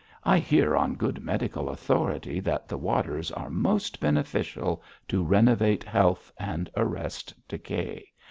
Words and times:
'I 0.23 0.39
hear 0.39 0.75
on 0.75 0.95
good 0.95 1.21
medical 1.23 1.69
authority 1.69 2.39
that 2.39 2.67
the 2.67 2.75
waters 2.79 3.31
are 3.33 3.51
most 3.51 3.99
beneficial 3.99 4.81
to 5.07 5.23
renovate 5.23 5.83
health 5.83 6.31
and 6.39 6.71
arrest 6.75 7.35
decay. 7.47 8.07